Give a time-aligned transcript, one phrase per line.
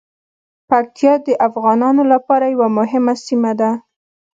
[0.69, 3.71] پکتیا د افغانانو لپاره یوه مهمه سیمه ده.